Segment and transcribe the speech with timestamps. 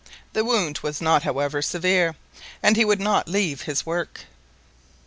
[0.33, 2.15] The wound was not however severe,
[2.63, 4.21] and he would not leave his work.